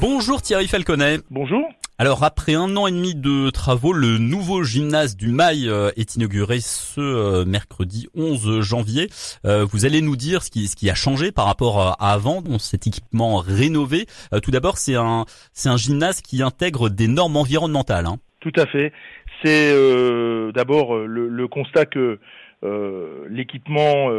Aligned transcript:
Bonjour 0.00 0.42
Thierry 0.42 0.66
Falconet. 0.66 1.18
Bonjour. 1.30 1.62
Alors 1.98 2.24
après 2.24 2.54
un 2.54 2.76
an 2.76 2.86
et 2.88 2.90
demi 2.90 3.14
de 3.14 3.50
travaux, 3.50 3.92
le 3.92 4.18
nouveau 4.18 4.64
gymnase 4.64 5.16
du 5.16 5.28
Mail 5.28 5.68
euh, 5.68 5.90
est 5.96 6.16
inauguré 6.16 6.58
ce 6.60 7.00
euh, 7.00 7.44
mercredi 7.44 8.08
11 8.16 8.60
janvier. 8.60 9.08
Euh, 9.44 9.64
vous 9.64 9.86
allez 9.86 10.02
nous 10.02 10.16
dire 10.16 10.42
ce 10.42 10.50
qui, 10.50 10.66
ce 10.66 10.76
qui 10.76 10.90
a 10.90 10.94
changé 10.94 11.30
par 11.30 11.46
rapport 11.46 11.80
à 11.80 12.12
avant, 12.12 12.42
dans 12.42 12.58
cet 12.58 12.86
équipement 12.86 13.36
rénové. 13.36 14.06
Tout 14.42 14.50
d'abord, 14.50 14.76
c'est 14.76 14.96
un, 14.96 15.24
c'est 15.52 15.68
un 15.68 15.76
gymnase 15.76 16.20
qui 16.20 16.42
intègre 16.42 16.90
des 16.90 17.08
normes 17.08 17.36
environnementales. 17.36 18.06
Hein. 18.06 18.16
Tout 18.40 18.52
à 18.56 18.66
fait. 18.66 18.92
C'est 19.42 19.72
d'abord 20.52 20.96
le, 20.96 21.48
constat 21.48 21.86
que 21.86 22.18
l'équipement 23.30 24.10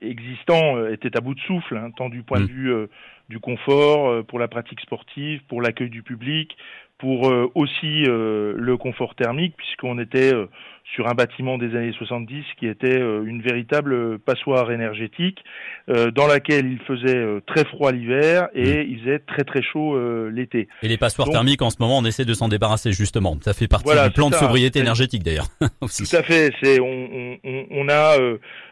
existant 0.00 0.86
était 0.86 1.16
à 1.16 1.20
bout 1.20 1.34
de 1.34 1.40
souffle, 1.40 1.76
hein, 1.76 1.90
tant 1.96 2.08
du 2.08 2.22
point 2.22 2.40
de 2.40 2.44
mm. 2.44 2.54
vue 2.54 2.88
du 3.28 3.40
confort 3.40 4.24
pour 4.26 4.38
la 4.38 4.48
pratique 4.48 4.80
sportive, 4.80 5.40
pour 5.48 5.60
l'accueil 5.60 5.90
du 5.90 6.02
public, 6.02 6.56
pour 6.98 7.28
euh, 7.28 7.50
aussi 7.54 8.04
euh, 8.06 8.54
le 8.56 8.76
confort 8.76 9.14
thermique, 9.14 9.54
puisqu'on 9.56 9.98
était 9.98 10.32
euh, 10.32 10.46
sur 10.94 11.08
un 11.08 11.14
bâtiment 11.14 11.58
des 11.58 11.76
années 11.76 11.92
70 11.92 12.44
qui 12.58 12.66
était 12.66 12.96
une 12.96 13.42
véritable 13.42 14.20
passoire 14.20 14.70
énergétique, 14.70 15.42
dans 15.88 16.28
laquelle 16.28 16.64
il 16.70 16.78
faisait 16.78 17.40
très 17.44 17.64
froid 17.64 17.90
l'hiver 17.90 18.46
et 18.54 18.84
mmh. 18.84 18.90
il 18.90 19.00
faisait 19.00 19.18
très 19.18 19.42
très 19.42 19.62
chaud 19.62 19.98
l'été. 20.28 20.68
Et 20.84 20.88
les 20.88 20.96
passoires 20.96 21.28
thermiques, 21.28 21.60
en 21.62 21.70
ce 21.70 21.78
moment, 21.80 21.98
on 21.98 22.04
essaie 22.04 22.24
de 22.24 22.34
s'en 22.34 22.46
débarrasser 22.46 22.92
justement. 22.92 23.36
Ça 23.42 23.52
fait 23.52 23.66
partie 23.66 23.90
du 23.90 24.10
plan 24.12 24.30
de 24.30 24.36
sobriété 24.36 24.78
énergétique 24.78 25.24
d'ailleurs. 25.24 25.48
Tout 25.60 26.16
à 26.16 26.22
fait. 26.22 26.52
C'est 26.62 26.78
on, 26.78 27.36
on, 27.42 27.66
on 27.72 27.88
a 27.88 28.16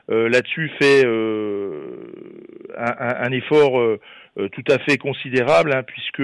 là-dessus 0.09 0.71
fait 0.79 1.05
un, 2.79 3.25
un, 3.27 3.33
effort 3.33 3.99
tout 4.37 4.65
à 4.69 4.79
fait 4.81 4.99
considérable, 4.99 5.73
hein, 5.73 5.83
puisque 5.83 6.21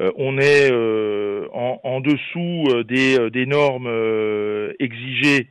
euh, 0.00 0.12
on 0.16 0.38
est 0.38 0.70
euh, 0.70 1.48
en, 1.52 2.00
dessous 2.00 2.64
euh, 2.70 2.84
des, 2.84 3.30
des 3.30 3.46
normes 3.46 3.88
exigées 4.78 5.48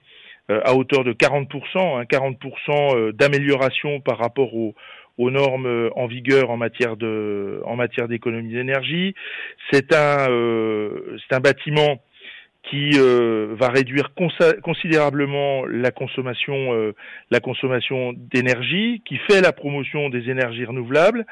à 0.50 0.75
hauteur 0.75 1.03
de 1.03 1.11
40%, 1.11 2.00
hein, 2.00 2.03
40% 2.03 3.11
d'amélioration 3.11 4.00
par 4.00 4.17
rapport 4.17 4.55
aux, 4.55 4.75
aux 5.17 5.30
normes 5.30 5.89
en 5.95 6.08
vigueur 6.08 6.52
en 6.52 6.58
matière 6.58 6.95
de 6.95 7.61
en 7.66 7.75
matière 7.75 8.08
d'économie 8.08 8.53
d'énergie. 8.53 9.14
C'est 9.72 9.94
un 9.94 10.27
c'est 11.27 11.36
un 11.36 11.42
bâtiment 11.42 12.02
qui 12.70 12.92
euh, 12.96 13.56
va 13.58 13.70
réduire 13.70 14.12
considérablement 14.62 15.66
la 15.66 15.92
consommation, 15.92 16.73
euh, 16.73 16.94
la 17.32 17.40
consommation 17.40 18.14
d'énergie, 18.16 19.02
qui 19.06 19.18
fait 19.30 19.42
la 19.42 19.54
promotion 19.54 20.10
des 20.10 20.30
énergies 20.30 20.66
renouvelables, 20.66 21.26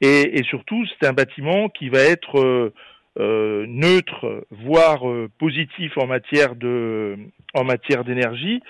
et, 0.00 0.38
et 0.38 0.42
surtout 0.44 0.84
c'est 0.86 1.06
un 1.06 1.12
bâtiment 1.12 1.68
qui 1.68 1.90
va 1.90 2.00
être 2.00 2.72
euh, 3.18 3.66
neutre, 3.66 4.46
voire 4.50 5.02
positif 5.38 5.96
en 5.98 6.06
matière 6.06 6.54
de, 6.54 7.16
en 7.54 7.64
matière 7.64 8.04
d'énergie, 8.04 8.62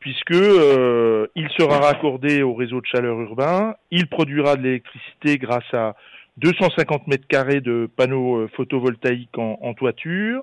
puisque 0.00 0.30
il 0.30 1.48
sera 1.58 1.80
raccordé 1.80 2.42
au 2.42 2.54
réseau 2.54 2.80
de 2.80 2.86
chaleur 2.86 3.20
urbain, 3.20 3.74
il 3.90 4.06
produira 4.06 4.56
de 4.56 4.62
l'électricité 4.62 5.36
grâce 5.38 5.74
à 5.74 5.96
250 6.38 7.08
mètres 7.08 7.26
carrés 7.26 7.60
de 7.60 7.88
panneaux 7.96 8.46
photovoltaïques 8.56 9.36
en, 9.36 9.58
en 9.60 9.74
toiture. 9.74 10.42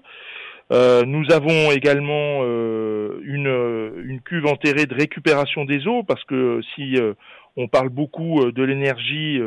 Euh, 0.73 1.05
nous 1.05 1.31
avons 1.31 1.71
également 1.71 2.39
euh, 2.41 3.21
une, 3.25 4.09
une, 4.09 4.21
cuve 4.21 4.47
enterrée 4.47 4.87
de 4.87 4.95
récupération 4.95 5.65
des 5.65 5.87
eaux 5.87 6.01
parce 6.01 6.23
que 6.23 6.61
si 6.73 6.97
euh, 6.97 7.13
on 7.57 7.67
parle 7.67 7.89
beaucoup 7.89 8.51
de 8.51 8.63
l'énergie, 8.63 9.39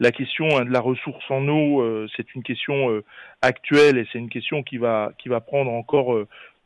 la 0.00 0.10
question 0.10 0.58
hein, 0.58 0.64
de 0.64 0.72
la 0.72 0.80
ressource 0.80 1.24
en 1.30 1.46
eau, 1.46 1.86
c'est 2.16 2.34
une 2.34 2.42
question 2.42 3.00
actuelle 3.40 3.98
et 3.98 4.06
c'est 4.12 4.18
une 4.18 4.30
question 4.30 4.64
qui 4.64 4.78
va 4.78 5.12
qui 5.16 5.28
va 5.28 5.40
prendre 5.40 5.70
encore 5.70 6.12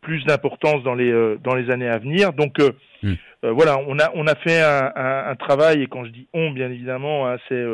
plus 0.00 0.24
d'importance 0.24 0.82
dans 0.84 0.94
les 0.94 1.36
dans 1.44 1.54
les 1.54 1.70
années 1.70 1.88
à 1.90 1.98
venir. 1.98 2.32
Donc 2.32 2.56
hmm. 3.02 3.12
voilà, 3.42 3.78
on 3.86 3.98
a 3.98 4.10
on 4.14 4.26
a 4.26 4.34
fait 4.36 4.58
un, 4.62 4.90
un, 4.96 5.30
un, 5.32 5.36
travail 5.36 5.82
et 5.82 5.86
quand 5.86 6.06
je 6.06 6.12
dis 6.12 6.28
on, 6.32 6.50
bien 6.50 6.70
évidemment, 6.70 7.28
hein, 7.28 7.36
c'est 7.50 7.64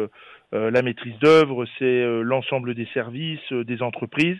la 0.50 0.82
maîtrise 0.82 1.16
d'œuvre, 1.20 1.64
c'est 1.78 2.04
l'ensemble 2.24 2.74
des 2.74 2.88
services, 2.92 3.52
des 3.52 3.82
entreprises. 3.82 4.38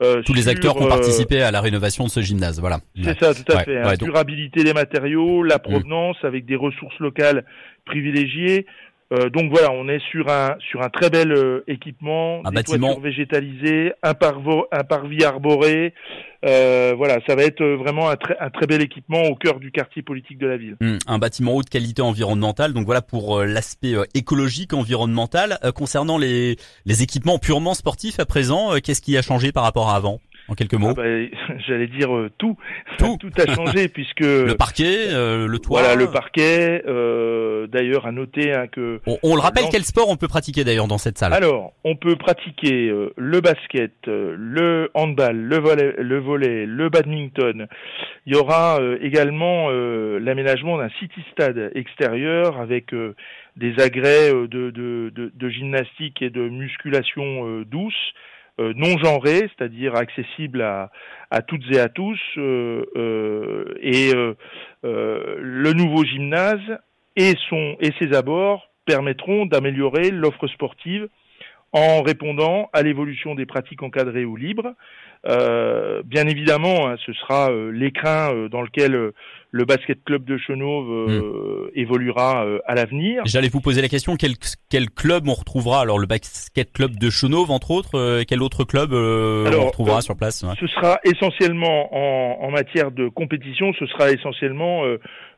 Euh, 0.00 0.22
Tous 0.22 0.32
les 0.32 0.48
acteurs 0.48 0.76
qui 0.76 0.82
ont 0.82 0.86
euh, 0.86 0.90
participé 0.90 1.42
à 1.42 1.50
la 1.50 1.60
rénovation 1.60 2.04
de 2.04 2.10
ce 2.10 2.20
gymnase, 2.20 2.60
voilà. 2.60 2.78
C'est 3.02 3.18
ça, 3.18 3.34
tout 3.34 3.52
à 3.52 3.64
fait. 3.64 3.78
Hein. 3.78 3.94
Durabilité 3.94 4.62
des 4.62 4.72
matériaux, 4.72 5.42
la 5.42 5.56
mm. 5.56 5.62
provenance 5.62 6.16
avec 6.22 6.46
des 6.46 6.54
ressources 6.54 6.98
locales 7.00 7.44
privilégiées. 7.84 8.66
Euh, 9.12 9.30
donc 9.30 9.50
voilà, 9.50 9.72
on 9.72 9.88
est 9.88 10.00
sur 10.10 10.28
un 10.28 10.56
sur 10.58 10.82
un 10.82 10.90
très 10.90 11.08
bel 11.08 11.32
euh, 11.32 11.64
équipement, 11.66 12.42
un 12.44 12.50
des 12.50 12.56
bâtiment 12.56 12.98
végétalisées, 13.00 13.92
un, 14.02 14.12
parvo, 14.12 14.66
un 14.70 14.84
parvis 14.84 15.24
arboré. 15.24 15.94
Euh, 16.44 16.92
voilà, 16.96 17.18
ça 17.26 17.34
va 17.34 17.42
être 17.42 17.64
vraiment 17.64 18.10
un, 18.10 18.16
un, 18.38 18.50
très 18.50 18.66
bel 18.66 18.82
équipement 18.82 19.22
au 19.22 19.34
cœur 19.34 19.60
du 19.60 19.72
quartier 19.72 20.02
politique 20.02 20.38
de 20.38 20.46
la 20.46 20.58
ville. 20.58 20.76
Hum, 20.82 20.98
un 21.06 21.18
bâtiment 21.18 21.54
haute 21.54 21.70
qualité 21.70 22.02
environnementale. 22.02 22.74
Donc 22.74 22.84
voilà 22.84 23.00
pour 23.00 23.42
l'aspect 23.42 23.94
écologique 24.14 24.74
environnemental. 24.74 25.58
concernant 25.74 26.18
les 26.18 26.56
les 26.84 27.02
équipements 27.02 27.38
purement 27.38 27.74
sportifs 27.74 28.20
à 28.20 28.26
présent, 28.26 28.74
qu'est-ce 28.84 29.00
qui 29.00 29.16
a 29.16 29.22
changé 29.22 29.52
par 29.52 29.64
rapport 29.64 29.88
à 29.88 29.96
avant? 29.96 30.20
En 30.48 30.54
quelques 30.54 30.74
mots 30.74 30.90
ah 30.90 30.94
bah, 30.94 31.02
J'allais 31.66 31.86
dire 31.86 32.14
euh, 32.14 32.30
tout. 32.38 32.56
tout. 32.98 33.16
tout. 33.20 33.30
a 33.36 33.54
changé 33.54 33.88
puisque 33.92 34.20
le 34.20 34.54
parquet, 34.54 35.08
euh, 35.10 35.46
le 35.46 35.58
toit. 35.58 35.80
Voilà 35.80 35.94
le 35.94 36.10
parquet. 36.10 36.82
Euh, 36.86 37.66
d'ailleurs, 37.66 38.06
à 38.06 38.12
noter 38.12 38.52
hein, 38.52 38.66
que 38.66 39.00
on, 39.22 39.34
le 39.34 39.40
rappelle 39.40 39.64
quel 39.70 39.84
sport 39.84 40.08
on 40.08 40.16
peut 40.16 40.28
pratiquer 40.28 40.64
d'ailleurs 40.64 40.88
dans 40.88 40.98
cette 40.98 41.18
salle. 41.18 41.32
Alors, 41.32 41.72
on 41.84 41.96
peut 41.96 42.16
pratiquer 42.16 42.92
le 43.16 43.40
basket, 43.40 43.92
le 44.06 44.90
handball, 44.94 45.36
le 45.36 45.58
volley, 45.58 45.94
le 45.98 46.18
volley, 46.18 46.66
le 46.66 46.88
badminton. 46.88 47.66
Il 48.26 48.34
y 48.34 48.36
aura 48.36 48.78
également 49.00 49.70
l'aménagement 49.70 50.78
d'un 50.78 50.90
city 50.98 51.20
stade 51.32 51.70
extérieur 51.74 52.60
avec 52.60 52.94
des 53.56 53.80
agrès 53.80 54.30
de, 54.30 54.46
de, 54.46 55.10
de, 55.14 55.32
de, 55.34 55.48
gymnastique 55.48 56.22
et 56.22 56.30
de 56.30 56.48
musculation 56.48 57.62
douce. 57.62 58.12
Euh, 58.60 58.72
non 58.74 58.98
genré, 58.98 59.48
c'est-à-dire 59.56 59.94
accessible 59.94 60.62
à, 60.62 60.90
à, 61.30 61.42
toutes 61.42 61.64
et 61.70 61.78
à 61.78 61.88
tous. 61.88 62.18
Euh, 62.36 62.84
euh, 62.96 63.74
et 63.80 64.12
le 64.82 65.72
nouveau 65.72 66.04
gymnase 66.04 66.78
et, 67.16 67.34
son, 67.48 67.76
et 67.80 67.92
ses 67.98 68.14
abords 68.14 68.68
permettront 68.84 69.46
d'améliorer 69.46 70.10
l'offre 70.10 70.46
sportive 70.48 71.08
en 71.72 72.02
répondant 72.02 72.70
à 72.72 72.82
l'évolution 72.82 73.34
des 73.34 73.46
pratiques 73.46 73.82
encadrées 73.82 74.24
ou 74.24 74.36
libres. 74.36 74.74
Euh, 75.26 76.02
bien 76.04 76.26
évidemment, 76.26 76.88
hein, 76.88 76.96
ce 77.04 77.12
sera 77.12 77.50
euh, 77.50 77.70
l'écrin 77.70 78.32
euh, 78.32 78.48
dans 78.48 78.62
lequel 78.62 79.12
le 79.50 79.64
basket 79.64 80.04
club 80.04 80.24
de 80.24 80.38
Chenauve 80.38 81.08
hmm. 81.08 81.70
évoluera 81.74 82.46
à 82.66 82.74
l'avenir. 82.74 83.22
J'allais 83.24 83.48
vous 83.48 83.60
poser 83.60 83.80
la 83.80 83.88
question 83.88 84.16
quel, 84.16 84.32
quel 84.70 84.90
club 84.90 85.26
on 85.26 85.32
retrouvera? 85.32 85.80
Alors 85.80 85.98
le 85.98 86.06
basket 86.06 86.72
club 86.72 86.96
de 86.98 87.10
Chenauve, 87.10 87.50
entre 87.50 87.70
autres, 87.70 88.22
quel 88.24 88.42
autre 88.42 88.64
club 88.64 88.92
on 88.92 89.66
retrouvera 89.66 90.02
sur 90.02 90.16
place? 90.16 90.44
Ce 90.60 90.66
sera 90.66 90.98
essentiellement 91.02 91.88
en, 91.92 92.46
en, 92.46 92.50
matière 92.50 92.90
de 92.90 93.08
compétition, 93.08 93.72
ce 93.78 93.86
sera 93.86 94.10
essentiellement 94.10 94.82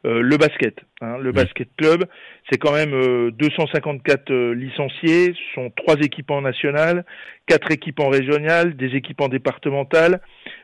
euh, 0.07 0.23
le 0.23 0.39
basket. 0.39 0.77
Hein, 1.03 1.19
le 1.19 1.31
basket 1.31 1.69
club, 1.77 2.07
c'est 2.51 2.57
quand 2.57 2.73
même 2.73 3.31
254 3.33 4.31
euh, 4.31 4.35
euh, 4.35 4.55
licenciés, 4.55 5.35
ce 5.35 5.55
sont 5.55 5.71
trois 5.77 5.97
équipes 5.97 6.31
en 6.31 6.41
national, 6.41 7.05
quatre 7.47 7.71
équipes 7.71 8.01
en 8.01 8.09
régional, 8.09 8.77
des 8.77 8.97
équipes 8.97 9.21
en 9.21 9.29
départementale, 9.29 10.23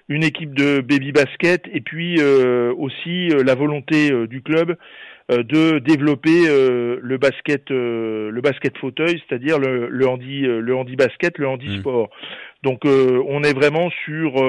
une 0.09 0.25
équipe 0.25 0.55
de 0.55 0.81
baby 0.81 1.13
basket 1.13 1.65
et 1.71 1.83
puis 1.83 2.23
aussi 2.23 3.29
la 3.29 3.55
volonté 3.55 4.11
du 4.29 4.41
club 4.41 4.77
de 5.29 5.81
développer 5.81 6.47
le 6.47 7.19
basket 7.19 7.71
le 7.71 8.41
basket 8.41 8.79
fauteuil, 8.79 9.21
c'est-à-dire 9.29 9.59
le, 9.59 9.89
le 9.89 10.09
handi 10.09 10.43
le 10.43 10.77
handi 10.77 10.94
basket, 10.94 11.39
le 11.39 11.49
handi 11.49 11.79
sport. 11.81 12.11
Donc 12.67 12.81
on 12.85 13.43
est 13.45 13.55
vraiment 13.55 13.89
sur 14.05 14.43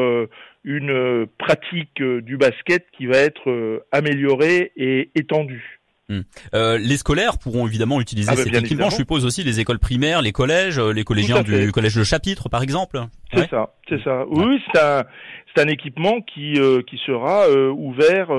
une 0.68 0.92
euh, 0.92 1.26
pratique 1.40 2.02
euh, 2.02 2.22
du 2.22 2.36
basket 2.38 2.86
qui 2.96 3.06
va 3.06 3.18
être 3.18 3.50
euh, 3.50 3.80
améliorée 3.92 4.74
et 4.76 5.10
étendue. 5.16 5.80
Hmm. 6.10 6.22
les 6.54 6.96
scolaires 6.96 7.38
pourront 7.38 7.68
évidemment 7.68 8.00
utiliser 8.00 8.30
ah 8.32 8.36
bah, 8.38 8.42
cet 8.42 8.56
équipement. 8.56 8.90
Je 8.90 8.96
suppose 8.96 9.26
aussi 9.26 9.44
les 9.44 9.60
écoles 9.60 9.78
primaires, 9.78 10.22
les 10.22 10.32
collèges, 10.32 10.80
les 10.80 11.04
collégiens 11.04 11.44
du 11.44 11.74
collège 11.74 11.96
de 11.96 12.06
chapitre, 12.06 12.48
par 12.48 12.64
exemple. 12.64 13.02
C'est 13.34 13.50
ça, 13.50 13.74
c'est 13.90 14.02
ça. 14.02 14.24
Oui, 14.30 14.58
c'est 14.74 14.80
un, 14.80 15.68
équipement 15.68 16.22
qui 16.22 16.54
qui 16.88 16.98
sera 17.06 17.52
ouvert 17.72 18.32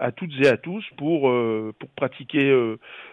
à 0.00 0.10
toutes 0.10 0.32
et 0.42 0.48
à 0.48 0.56
tous 0.56 0.82
pour 0.96 1.30
pour 1.78 1.88
pratiquer 1.96 2.48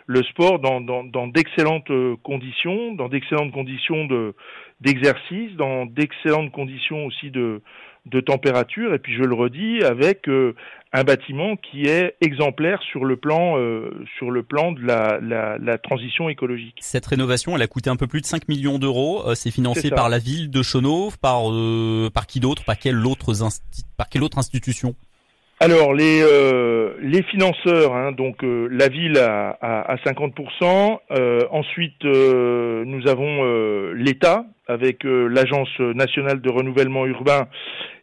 le 0.06 0.24
sport 0.24 0.60
dans 0.60 0.80
dans, 0.80 1.04
dans 1.04 1.28
d'excellentes 1.28 1.92
conditions, 2.24 2.94
dans 2.96 3.10
d'excellentes 3.10 3.52
conditions 3.52 4.06
de 4.06 4.34
d'exercice, 4.81 5.56
dans 5.56 5.86
d'excellentes 5.86 6.52
conditions 6.52 7.06
aussi 7.06 7.31
de 7.31 7.62
de 8.06 8.22
température 8.22 8.94
et 8.94 9.00
puis 9.00 9.14
je 9.14 9.22
le 9.22 9.36
redis 9.36 9.84
avec 9.84 10.28
un 10.94 11.04
bâtiment 11.04 11.58
qui 11.58 11.84
est 11.84 12.16
exemplaire 12.22 12.81
sur 12.81 13.04
le 13.04 13.18
plan 13.18 13.56
sur 14.18 14.31
le 14.31 14.42
plan 14.42 14.72
de 14.72 14.81
la, 14.81 15.20
la, 15.22 15.58
la, 15.58 15.78
transition 15.78 16.30
écologique. 16.30 16.78
Cette 16.80 17.06
rénovation, 17.06 17.56
elle 17.56 17.62
a 17.62 17.68
coûté 17.68 17.90
un 17.90 17.98
peu 17.98 18.08
plus 18.08 18.22
de 18.22 18.26
5 18.26 18.48
millions 18.48 18.80
d'euros. 18.80 19.36
c'est 19.36 19.52
financé 19.52 19.92
par 19.92 20.10
la 20.10 20.18
ville 20.18 20.50
de 20.50 20.64
Chonov, 20.64 21.20
par 21.20 21.44
par 22.14 22.25
qui 22.25 22.40
d'autre, 22.40 22.64
par 22.64 22.80
quelle 22.80 23.06
autre 23.06 23.34
par 23.98 24.08
quelle 24.10 24.24
autre 24.24 24.40
institution? 24.40 24.96
Alors 25.62 25.94
les 25.94 26.22
euh, 26.24 27.22
financeurs, 27.30 27.94
hein, 27.94 28.14
donc 28.14 28.44
euh, 28.46 28.70
la 28.72 28.88
ville 28.88 29.18
à, 29.18 29.58
à, 29.62 29.96
50%. 29.98 31.00
Euh, 31.12 31.42
ensuite, 31.52 32.04
nous 32.06 33.08
avons 33.08 33.92
l'État 33.94 34.46
avec 34.68 35.04
l'Agence 35.04 35.80
nationale 35.80 36.42
de 36.42 36.50
renouvellement 36.50 37.06
urbain 37.06 37.48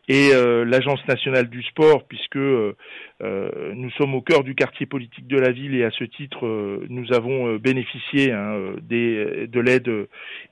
et 0.08 0.30
l'Agence 0.64 1.00
nationale 1.08 1.48
du 1.48 1.62
sport, 1.62 2.04
puisque 2.06 2.36
nous 2.36 3.90
sommes 3.98 4.14
au 4.14 4.20
cœur 4.20 4.44
du 4.44 4.54
quartier 4.54 4.86
politique 4.86 5.26
de 5.26 5.38
la 5.38 5.50
ville 5.50 5.74
et 5.74 5.84
à 5.84 5.90
ce 5.90 6.04
titre, 6.04 6.46
nous 6.88 7.12
avons 7.12 7.56
bénéficié 7.56 8.32
hein, 8.32 8.74
des, 8.82 9.46
de 9.48 9.60
l'aide 9.60 9.90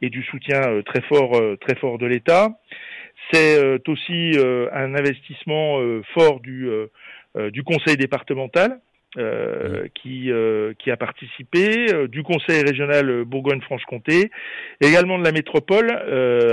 et 0.02 0.10
du 0.10 0.22
soutien 0.24 0.60
très 0.86 1.02
fort 1.02 1.40
très 1.60 1.76
fort 1.76 1.98
de 1.98 2.06
l'État. 2.06 2.50
C'est 3.32 3.58
euh, 3.58 3.78
aussi 3.88 4.32
euh, 4.36 4.68
un 4.72 4.94
investissement 4.94 5.80
euh, 5.80 6.02
fort 6.12 6.40
du, 6.40 6.68
du 7.50 7.62
conseil 7.62 7.96
départemental 7.96 8.80
qui, 9.94 10.30
qui 10.78 10.90
a 10.90 10.96
participé, 10.96 11.86
du 12.08 12.24
conseil 12.24 12.62
régional 12.62 13.24
Bourgogne-Franche-Comté, 13.24 14.30
également 14.80 15.18
de 15.20 15.24
la 15.24 15.30
métropole, 15.30 15.90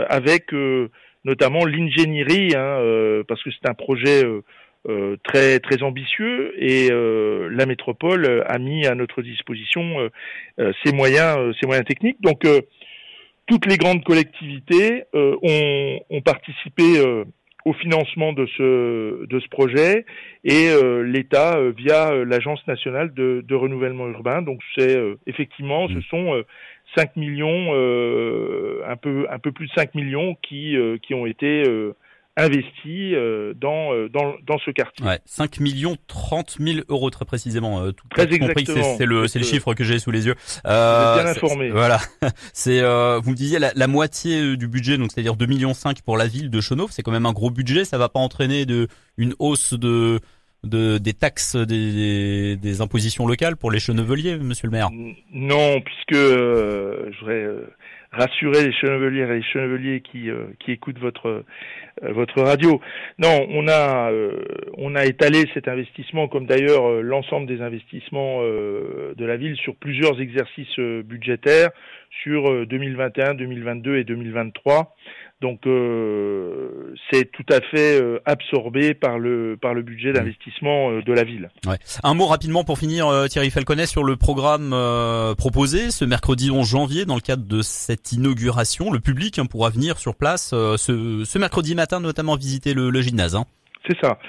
avec 0.09 0.51
notamment 1.25 1.65
l'ingénierie, 1.65 2.56
hein, 2.56 3.24
parce 3.27 3.41
que 3.44 3.50
c'est 3.50 3.67
un 3.67 3.74
projet 3.74 4.24
très 5.24 5.59
très 5.59 5.81
ambitieux 5.81 6.53
et 6.57 6.89
la 6.91 7.65
métropole 7.65 8.44
a 8.47 8.59
mis 8.59 8.85
à 8.85 8.94
notre 8.94 9.24
disposition 9.24 10.09
ses 10.83 10.94
moyens 10.94 11.56
ses 11.59 11.65
moyens 11.65 11.88
techniques. 11.88 12.21
Donc 12.21 12.45
toutes 13.47 13.65
les 13.65 13.77
grandes 13.77 14.03
collectivités 14.03 15.03
euh, 15.15 15.35
ont, 15.41 15.99
ont, 16.09 16.21
participé 16.21 16.99
euh, 16.99 17.25
au 17.65 17.73
financement 17.73 18.33
de 18.33 18.45
ce, 18.57 19.25
de 19.25 19.39
ce 19.39 19.47
projet 19.49 20.05
et 20.43 20.69
euh, 20.69 21.01
l'État 21.01 21.59
via 21.77 22.13
l'Agence 22.25 22.65
nationale 22.67 23.13
de, 23.13 23.43
de, 23.47 23.55
renouvellement 23.55 24.07
urbain. 24.07 24.41
Donc 24.41 24.61
c'est 24.75 24.97
effectivement, 25.27 25.88
ce 25.88 25.95
mmh. 25.95 26.03
sont 26.09 26.43
5 26.95 27.15
millions, 27.17 27.73
un 27.73 28.95
peu 28.95 29.27
un 29.29 29.39
peu 29.39 29.51
plus 29.51 29.67
de 29.67 29.73
5 29.73 29.95
millions 29.95 30.35
qui 30.41 30.75
qui 31.03 31.13
ont 31.13 31.25
été 31.25 31.63
investi 32.41 33.15
euh, 33.15 33.53
dans, 33.53 33.93
euh, 33.93 34.09
dans, 34.09 34.33
dans 34.45 34.57
ce 34.59 34.71
quartier. 34.71 35.05
Ouais, 35.05 35.19
5 35.25 35.59
millions 35.59 35.97
30 36.07 36.57
000 36.59 36.79
euros 36.89 37.09
très 37.09 37.25
précisément. 37.25 37.81
Euh, 37.81 37.91
tout 37.91 38.07
très 38.09 38.23
exactement. 38.23 38.95
C'est 38.97 39.05
le, 39.05 39.27
c'est 39.27 39.39
le 39.39 39.45
chiffre 39.45 39.73
que 39.73 39.83
j'ai 39.83 39.99
sous 39.99 40.11
les 40.11 40.27
yeux. 40.27 40.35
Euh, 40.65 41.21
bien 41.21 41.31
informé. 41.31 41.69
Voilà. 41.69 41.99
C'est, 42.53 42.81
vous 42.81 43.31
me 43.31 43.35
disiez 43.35 43.59
la, 43.59 43.71
la, 43.75 43.88
moitié 43.88 44.57
du 44.57 44.67
budget, 44.67 44.97
donc 44.97 45.11
c'est-à-dire 45.11 45.35
2 45.35 45.45
millions 45.45 45.73
5 45.73 46.01
pour 46.01 46.17
la 46.17 46.27
ville 46.27 46.49
de 46.49 46.61
Chenauve. 46.61 46.91
C'est 46.91 47.03
quand 47.03 47.11
même 47.11 47.25
un 47.25 47.33
gros 47.33 47.51
budget. 47.51 47.85
Ça 47.85 47.97
va 47.97 48.09
pas 48.09 48.19
entraîner 48.19 48.65
de 48.65 48.88
une 49.17 49.33
hausse 49.39 49.73
de 49.73 50.19
de, 50.63 50.97
des 50.97 51.13
taxes, 51.13 51.55
des, 51.55 52.55
des 52.55 52.81
impositions 52.81 53.25
locales 53.25 53.57
pour 53.57 53.71
les 53.71 53.79
cheneveliers, 53.79 54.38
monsieur 54.38 54.67
le 54.67 54.71
maire? 54.71 54.89
Non, 55.33 55.81
puisque 55.81 56.13
euh, 56.13 57.09
je 57.11 57.19
voudrais 57.19 57.47
rassurer 58.11 58.65
les 58.65 58.73
cheneveliers 58.73 59.21
et 59.21 59.35
les 59.35 59.43
cheneveliers 59.43 60.01
qui, 60.01 60.29
euh, 60.29 60.47
qui 60.59 60.71
écoutent 60.71 60.99
votre, 60.99 61.43
votre 62.01 62.42
radio. 62.42 62.81
Non, 63.19 63.45
on 63.50 63.68
a, 63.68 64.12
euh, 64.12 64.44
on 64.77 64.95
a 64.95 65.06
étalé 65.06 65.44
cet 65.53 65.68
investissement, 65.68 66.27
comme 66.27 66.45
d'ailleurs 66.45 67.01
l'ensemble 67.01 67.48
des 67.48 67.62
investissements 67.62 68.42
de 68.42 69.25
la 69.25 69.38
ville, 69.38 69.56
sur 69.57 69.75
plusieurs 69.75 70.19
exercices 70.19 70.80
budgétaires, 70.80 71.69
sur 72.24 72.65
2021, 72.65 73.36
2022 73.36 73.98
et 73.98 74.03
2023. 74.03 74.95
Donc 75.41 75.65
euh, 75.65 76.93
c'est 77.09 77.31
tout 77.31 77.45
à 77.51 77.61
fait 77.61 77.99
euh, 77.99 78.19
absorbé 78.25 78.93
par 78.93 79.17
le 79.17 79.57
par 79.59 79.73
le 79.73 79.81
budget 79.81 80.13
d'investissement 80.13 80.91
euh, 80.91 81.01
de 81.01 81.11
la 81.11 81.23
ville. 81.23 81.49
Ouais. 81.65 81.77
Un 82.03 82.13
mot 82.13 82.27
rapidement 82.27 82.63
pour 82.63 82.77
finir, 82.77 83.07
Thierry 83.27 83.49
Falconet, 83.49 83.88
sur 83.88 84.03
le 84.03 84.15
programme 84.15 84.75
proposé 85.38 85.89
ce 85.89 86.05
mercredi 86.05 86.51
11 86.51 86.69
janvier 86.69 87.05
dans 87.05 87.15
le 87.15 87.21
cadre 87.21 87.43
de 87.43 87.63
cette 87.63 88.11
inauguration. 88.11 88.91
Le 88.91 88.99
public 88.99 89.39
hein, 89.39 89.47
pourra 89.47 89.71
venir 89.71 89.97
sur 89.97 90.15
place 90.15 90.49
ce, 90.51 91.23
ce, 91.25 91.38
mercredi 91.39 91.73
matin, 91.73 91.99
notamment 91.99 92.35
visiter 92.35 92.75
le, 92.75 92.91
le 92.91 93.01
gymnase. 93.01 93.35
Hein. 93.35 93.45
C'est 93.88 93.97
ça. 93.99 94.19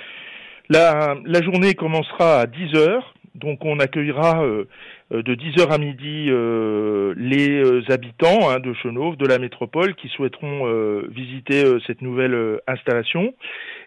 La, 0.71 1.15
la 1.27 1.43
journée 1.43 1.75
commencera 1.75 2.41
à 2.41 2.47
10 2.47 2.75
heures. 2.77 3.15
Donc 3.43 3.65
on 3.65 3.81
accueillera 3.81 4.45
euh, 4.45 4.65
de 5.11 5.35
10h 5.35 5.69
à 5.69 5.79
midi 5.79 6.27
euh, 6.29 7.13
les 7.17 7.63
euh, 7.63 7.83
habitants 7.91 8.49
hein, 8.49 8.61
de 8.61 8.73
Chenauve, 8.73 9.17
de 9.17 9.27
la 9.27 9.39
métropole, 9.39 9.95
qui 9.95 10.09
souhaiteront 10.09 10.67
visiter 11.09 11.65
cette 11.87 12.03
nouvelle 12.03 12.61
installation. 12.67 13.35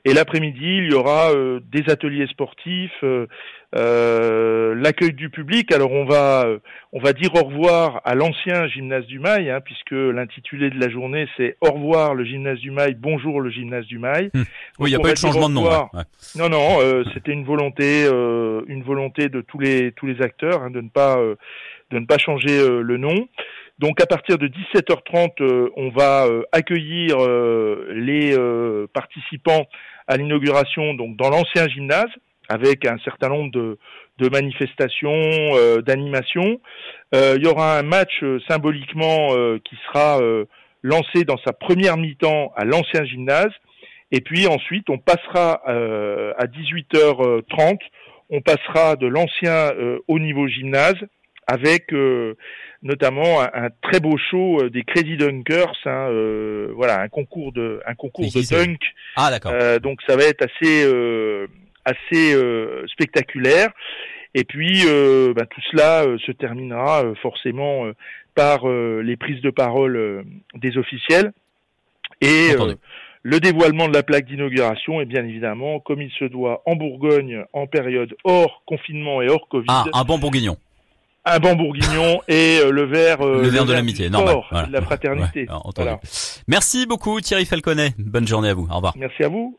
Et 0.05 0.13
l'après-midi, 0.13 0.77
il 0.77 0.91
y 0.91 0.93
aura 0.93 1.31
des 1.71 1.83
ateliers 1.89 2.27
sportifs, 2.27 3.03
l'accueil 3.73 5.13
du 5.13 5.29
public. 5.29 5.71
Alors 5.71 5.91
on 5.91 6.05
va 6.05 6.45
on 6.93 6.99
va 6.99 7.11
dire 7.13 7.33
au 7.33 7.43
revoir 7.43 8.01
à 8.05 8.13
l'ancien 8.13 8.67
gymnase 8.67 9.07
du 9.07 9.17
Mail, 9.17 9.49
hein, 9.49 9.61
puisque 9.61 9.91
l'intitulé 9.91 10.69
de 10.69 10.79
la 10.79 10.89
journée 10.89 11.27
c'est 11.37 11.57
Au 11.59 11.71
revoir 11.71 12.13
le 12.13 12.23
gymnase 12.23 12.59
du 12.59 12.69
Mail, 12.69 12.95
bonjour 12.99 13.41
le 13.41 13.49
gymnase 13.49 13.85
du 13.87 13.97
Mail. 13.97 14.29
Hum. 14.35 14.45
Oui, 14.77 14.91
il 14.91 14.93
n'y 14.93 14.95
a 14.95 14.99
pas 14.99 15.09
eu 15.09 15.13
de 15.13 15.17
changement 15.17 15.49
de 15.49 15.55
nom. 15.55 15.89
Non, 16.35 16.49
non, 16.49 17.03
c'était 17.13 17.31
une 17.31 17.43
volonté, 17.43 18.05
une 18.05 18.83
volonté 18.83 19.27
de 19.29 19.41
tous 19.41 19.59
les 19.59 19.91
tous 19.93 20.05
les 20.05 20.21
acteurs 20.21 20.61
hein, 20.61 20.69
de 20.69 20.81
ne 20.81 20.89
pas 20.89 21.17
euh, 21.17 21.35
de 21.91 21.99
ne 21.99 22.05
pas 22.05 22.17
changer 22.17 22.57
euh, 22.59 22.81
le 22.81 22.97
nom. 22.97 23.27
Donc 23.79 24.01
à 24.01 24.05
partir 24.05 24.37
de 24.37 24.47
17h30, 24.47 25.41
euh, 25.41 25.69
on 25.75 25.89
va 25.89 26.27
accueillir 26.51 27.17
les 27.93 28.35
participants 28.93 29.65
à 30.07 30.17
l'inauguration 30.17 30.93
donc 30.93 31.15
dans 31.17 31.29
l'ancien 31.29 31.67
gymnase 31.67 32.11
avec 32.47 32.85
un 32.85 32.97
certain 33.03 33.29
nombre 33.29 33.51
de, 33.51 34.29
manifestations, 34.29 35.81
d'animations. 35.81 36.59
il 37.11 37.41
y 37.41 37.47
aura 37.47 37.79
un 37.79 37.83
match 37.83 38.23
symboliquement 38.47 39.29
qui 39.63 39.75
sera 39.87 40.19
lancé 40.83 41.23
dans 41.23 41.37
sa 41.43 41.53
première 41.53 41.97
mi-temps 41.97 42.53
à 42.55 42.65
l'ancien 42.65 43.03
gymnase. 43.03 43.51
Et 44.11 44.21
puis 44.21 44.45
ensuite, 44.45 44.91
on 44.91 44.99
passera 44.99 45.59
à 45.65 46.45
18h30 46.45 47.79
on 48.29 48.41
passera 48.41 48.95
de 48.95 49.07
l'ancien 49.07 49.71
euh, 49.73 49.99
haut 50.07 50.19
niveau 50.19 50.47
gymnase 50.47 50.97
avec 51.47 51.93
euh, 51.93 52.35
notamment 52.85 53.41
un, 53.41 53.69
très 53.81 53.99
beau 53.99 54.15
show 54.17 54.61
euh, 54.61 54.69
des 54.69 54.83
Crazy 54.83 55.17
Dunkers, 55.17 55.75
hein, 55.85 56.07
voilà, 56.73 57.01
un 57.01 57.09
concours 57.09 57.51
de 57.51 57.81
un 57.85 57.95
concours 57.95 58.25
de 58.25 58.49
dunk. 58.49 58.79
Ah 59.17 59.29
d'accord. 59.29 59.51
donc 59.81 59.99
ça 60.07 60.15
va 60.15 60.23
être 60.23 60.45
assez 60.45 60.87
assez 61.83 62.37
spectaculaire. 62.87 63.71
Et 64.33 64.43
puis 64.43 64.83
bah, 65.35 65.45
tout 65.45 65.61
cela 65.71 66.05
se 66.25 66.31
terminera 66.31 67.03
forcément 67.21 67.85
par 68.35 68.67
les 68.67 69.17
prises 69.17 69.41
de 69.41 69.49
parole 69.49 70.25
des 70.55 70.77
officiels 70.77 71.31
et 72.21 72.51
le 73.23 73.39
dévoilement 73.39 73.87
de 73.87 73.93
la 73.93 74.03
plaque 74.03 74.27
d'inauguration 74.27 75.01
est 75.01 75.05
bien 75.05 75.25
évidemment, 75.25 75.79
comme 75.79 75.99
il 75.99 76.11
se 76.11 76.25
doit 76.25 76.61
en 76.67 76.75
Bourgogne, 76.75 77.43
en 77.53 77.65
période 77.65 78.15
hors 78.23 78.61
confinement 78.67 79.19
et 79.23 79.29
hors 79.29 79.47
Covid. 79.47 79.65
Ah, 79.67 79.85
un 79.93 80.03
bon 80.03 80.19
bourguignon. 80.19 80.57
Un 81.27 81.39
bon 81.39 81.55
bourguignon 81.55 82.21
et 82.27 82.59
euh, 82.59 82.71
le 82.71 82.83
verre, 82.83 83.25
euh, 83.25 83.41
le 83.41 83.49
verre 83.49 83.65
de 83.65 83.73
l'amitié, 83.73 84.09
normal, 84.09 84.67
de 84.67 84.71
la 84.71 84.81
fraternité. 84.81 85.47
Merci 86.47 86.85
beaucoup 86.85 87.19
Thierry 87.19 87.45
Falconet. 87.45 87.93
Bonne 87.97 88.27
journée 88.27 88.49
à 88.49 88.53
vous. 88.53 88.67
Au 88.71 88.75
revoir. 88.75 88.93
Merci 88.97 89.23
à 89.23 89.27
vous. 89.27 89.53